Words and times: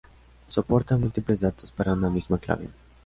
Soporta 0.47 0.97
múltiples 0.97 1.41
datos 1.41 1.69
para 1.71 1.93
una 1.93 2.09
misma 2.09 2.39
clave. 2.39 2.67